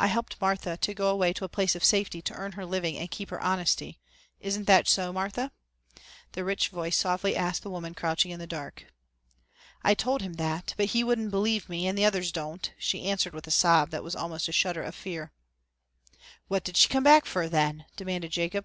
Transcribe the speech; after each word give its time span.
I 0.00 0.08
helped 0.08 0.40
Martha 0.40 0.76
to 0.76 0.94
go 0.94 1.08
away 1.08 1.32
to 1.34 1.44
a 1.44 1.48
place 1.48 1.76
of 1.76 1.84
safety 1.84 2.20
to 2.20 2.34
earn 2.34 2.50
her 2.58 2.66
living 2.66 2.96
and 2.98 3.08
keep 3.08 3.30
her 3.30 3.40
honesty. 3.40 4.00
Isn't 4.40 4.64
that 4.64 4.88
so, 4.88 5.12
Martha?" 5.12 5.52
the 6.32 6.42
rich 6.42 6.70
voice 6.70 6.96
softly 6.96 7.36
asked 7.36 7.62
the 7.62 7.70
woman 7.70 7.94
crouching 7.94 8.32
in 8.32 8.40
the 8.40 8.48
dark. 8.48 8.92
"I 9.84 9.94
told 9.94 10.22
him 10.22 10.32
that 10.34 10.74
but 10.76 10.86
he 10.86 11.04
wouldn't 11.04 11.30
believe 11.30 11.68
me 11.68 11.86
and 11.86 11.96
the 11.96 12.04
others 12.04 12.32
don't," 12.32 12.68
she 12.76 13.04
answered 13.08 13.32
with 13.32 13.46
a 13.46 13.52
sob 13.52 13.90
that 13.90 14.02
was 14.02 14.16
almost 14.16 14.48
a 14.48 14.52
shudder 14.52 14.82
of 14.82 14.96
fear. 14.96 15.30
"What 16.48 16.64
did 16.64 16.76
she 16.76 16.88
come 16.88 17.04
back 17.04 17.24
fer 17.24 17.48
then?" 17.48 17.84
demanded 17.94 18.32
Jacob. 18.32 18.64